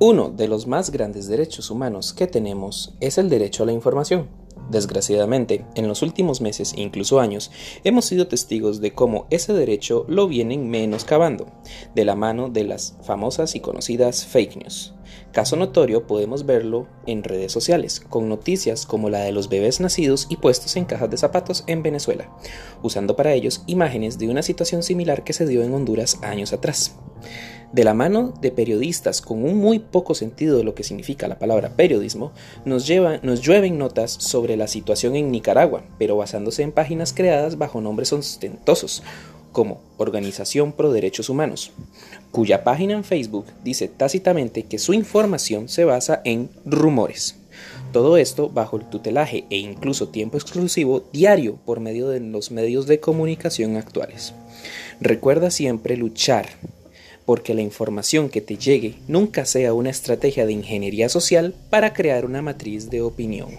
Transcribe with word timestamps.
Uno 0.00 0.30
de 0.30 0.46
los 0.46 0.68
más 0.68 0.90
grandes 0.90 1.26
derechos 1.26 1.72
humanos 1.72 2.12
que 2.12 2.28
tenemos 2.28 2.94
es 3.00 3.18
el 3.18 3.28
derecho 3.28 3.64
a 3.64 3.66
la 3.66 3.72
información. 3.72 4.28
Desgraciadamente, 4.70 5.64
en 5.74 5.88
los 5.88 6.02
últimos 6.02 6.40
meses 6.40 6.72
e 6.76 6.82
incluso 6.82 7.18
años, 7.18 7.50
hemos 7.82 8.04
sido 8.04 8.28
testigos 8.28 8.80
de 8.80 8.92
cómo 8.94 9.26
ese 9.30 9.52
derecho 9.54 10.04
lo 10.06 10.28
vienen 10.28 10.70
menoscabando, 10.70 11.46
de 11.96 12.04
la 12.04 12.14
mano 12.14 12.48
de 12.48 12.62
las 12.62 12.96
famosas 13.02 13.56
y 13.56 13.60
conocidas 13.60 14.24
fake 14.24 14.58
news. 14.58 14.94
Caso 15.32 15.56
notorio 15.56 16.06
podemos 16.06 16.46
verlo 16.46 16.86
en 17.06 17.24
redes 17.24 17.50
sociales, 17.50 17.98
con 17.98 18.28
noticias 18.28 18.86
como 18.86 19.10
la 19.10 19.22
de 19.22 19.32
los 19.32 19.48
bebés 19.48 19.80
nacidos 19.80 20.28
y 20.30 20.36
puestos 20.36 20.76
en 20.76 20.84
cajas 20.84 21.10
de 21.10 21.16
zapatos 21.16 21.64
en 21.66 21.82
Venezuela, 21.82 22.30
usando 22.84 23.16
para 23.16 23.32
ellos 23.32 23.64
imágenes 23.66 24.16
de 24.16 24.28
una 24.28 24.42
situación 24.42 24.84
similar 24.84 25.24
que 25.24 25.32
se 25.32 25.44
dio 25.44 25.64
en 25.64 25.74
Honduras 25.74 26.20
años 26.22 26.52
atrás. 26.52 26.94
De 27.72 27.84
la 27.84 27.92
mano 27.92 28.32
de 28.40 28.50
periodistas 28.50 29.20
con 29.20 29.44
un 29.44 29.58
muy 29.58 29.78
poco 29.78 30.14
sentido 30.14 30.56
de 30.56 30.64
lo 30.64 30.74
que 30.74 30.84
significa 30.84 31.28
la 31.28 31.38
palabra 31.38 31.70
periodismo, 31.76 32.32
nos, 32.64 32.86
llueven 32.86 33.78
notas 33.78 34.10
sobre 34.10 34.56
la 34.56 34.68
situación 34.68 35.16
en 35.16 35.30
Nicaragua, 35.30 35.84
pero 35.98 36.16
basándose 36.16 36.62
en 36.62 36.72
páginas 36.72 37.12
creadas 37.12 37.58
bajo 37.58 37.82
nombres 37.82 38.12
ostentosos, 38.12 39.02
como 39.52 39.80
Organización 39.98 40.72
Pro 40.72 40.92
Derechos 40.92 41.28
Humanos, 41.28 41.72
cuya 42.30 42.64
página 42.64 42.94
en 42.94 43.04
Facebook 43.04 43.46
dice 43.64 43.88
tácitamente 43.88 44.62
que 44.62 44.78
su 44.78 44.94
información 44.94 45.68
se 45.68 45.84
basa 45.84 46.22
en 46.24 46.48
rumores. 46.64 47.36
Todo 47.92 48.16
esto 48.16 48.48
bajo 48.48 48.76
el 48.76 48.88
tutelaje 48.88 49.44
e 49.50 49.58
incluso 49.58 50.08
tiempo 50.08 50.36
exclusivo 50.36 51.04
diario 51.12 51.58
por 51.66 51.80
medio 51.80 52.08
de 52.08 52.20
los 52.20 52.50
medios 52.50 52.86
de 52.86 53.00
comunicación 53.00 53.76
actuales. 53.76 54.32
Recuerda 55.00 55.50
siempre 55.50 55.96
luchar 55.96 56.48
porque 57.28 57.52
la 57.52 57.60
información 57.60 58.30
que 58.30 58.40
te 58.40 58.56
llegue 58.56 58.94
nunca 59.06 59.44
sea 59.44 59.74
una 59.74 59.90
estrategia 59.90 60.46
de 60.46 60.54
ingeniería 60.54 61.10
social 61.10 61.54
para 61.68 61.92
crear 61.92 62.24
una 62.24 62.40
matriz 62.40 62.88
de 62.88 63.02
opinión. 63.02 63.50